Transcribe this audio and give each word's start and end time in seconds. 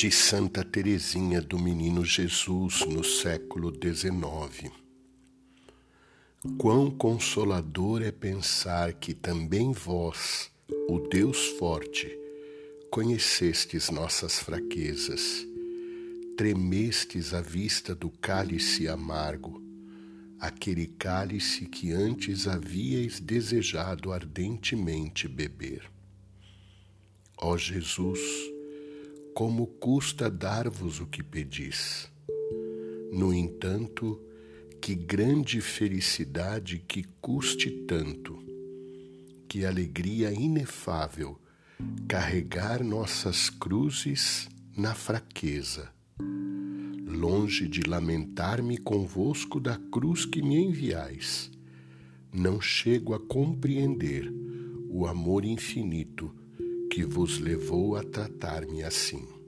de 0.00 0.10
Santa 0.10 0.64
Teresinha 0.64 1.42
do 1.42 1.58
Menino 1.58 2.02
Jesus 2.06 2.86
no 2.86 3.04
século 3.04 3.70
XIX. 3.70 4.72
Quão 6.56 6.90
consolador 6.90 8.00
é 8.00 8.10
pensar 8.10 8.94
que 8.94 9.12
também 9.12 9.72
vós, 9.72 10.50
o 10.88 11.00
Deus 11.00 11.48
forte, 11.58 12.10
conhecestes 12.90 13.90
nossas 13.90 14.38
fraquezas, 14.38 15.46
tremestes 16.34 17.34
à 17.34 17.42
vista 17.42 17.94
do 17.94 18.08
cálice 18.08 18.88
amargo, 18.88 19.62
aquele 20.38 20.86
cálice 20.86 21.66
que 21.66 21.92
antes 21.92 22.48
havíeis 22.48 23.20
desejado 23.20 24.14
ardentemente 24.14 25.28
beber. 25.28 25.82
Ó 27.36 27.58
Jesus, 27.58 28.49
como 29.40 29.66
custa 29.66 30.30
dar-vos 30.30 31.00
o 31.00 31.06
que 31.06 31.22
pedis. 31.22 32.10
No 33.10 33.32
entanto, 33.32 34.20
que 34.82 34.94
grande 34.94 35.62
felicidade 35.62 36.84
que 36.86 37.04
custe 37.22 37.70
tanto, 37.70 38.38
que 39.48 39.64
alegria 39.64 40.30
inefável 40.30 41.40
carregar 42.06 42.84
nossas 42.84 43.48
cruzes 43.48 44.46
na 44.76 44.94
fraqueza. 44.94 45.90
Longe 47.06 47.66
de 47.66 47.80
lamentar-me 47.88 48.76
convosco 48.76 49.58
da 49.58 49.78
cruz 49.90 50.26
que 50.26 50.42
me 50.42 50.56
enviais, 50.56 51.50
não 52.30 52.60
chego 52.60 53.14
a 53.14 53.18
compreender 53.18 54.30
o 54.90 55.06
amor 55.06 55.46
infinito 55.46 56.30
que 56.90 57.04
vos 57.04 57.38
levou 57.38 57.94
a 57.94 58.02
tratar-me 58.02 58.82
assim. 58.82 59.39